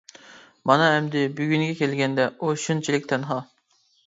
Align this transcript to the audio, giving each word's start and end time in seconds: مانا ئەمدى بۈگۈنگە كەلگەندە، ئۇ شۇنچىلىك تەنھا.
مانا 0.71 0.87
ئەمدى 0.93 1.21
بۈگۈنگە 1.41 1.75
كەلگەندە، 1.83 2.27
ئۇ 2.39 2.55
شۇنچىلىك 2.65 3.07
تەنھا. 3.15 3.39